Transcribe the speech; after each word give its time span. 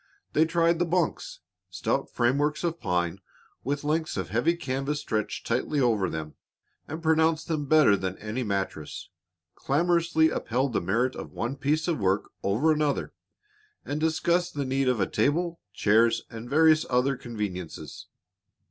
They 0.33 0.45
tried 0.45 0.79
the 0.79 0.85
bunks, 0.85 1.41
stout 1.69 2.09
frameworks 2.09 2.63
of 2.63 2.79
pine 2.79 3.21
with 3.63 3.83
lengths 3.83 4.17
of 4.17 4.29
heavy 4.29 4.55
canvas 4.55 4.99
stretched 4.99 5.45
tightly 5.45 5.79
over 5.79 6.09
them, 6.09 6.33
and 6.87 7.03
pronounced 7.03 7.47
them 7.47 7.65
better 7.67 7.95
than 7.95 8.17
any 8.17 8.41
mattress, 8.41 9.09
clamorously 9.53 10.31
upheld 10.31 10.73
the 10.73 10.81
merit 10.81 11.15
of 11.15 11.33
one 11.33 11.55
piece 11.55 11.87
of 11.87 11.99
work 11.99 12.31
over 12.41 12.71
another, 12.71 13.13
and 13.85 13.99
discussed 13.99 14.55
the 14.55 14.65
need 14.65 14.87
of 14.89 14.99
a 14.99 15.05
table, 15.05 15.59
chairs, 15.71 16.23
and 16.31 16.49
various 16.49 16.83
other 16.89 17.15
conveniences. 17.15 18.07